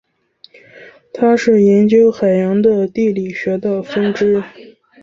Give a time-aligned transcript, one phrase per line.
[1.13, 4.43] 它是研究海洋的地理学的分支。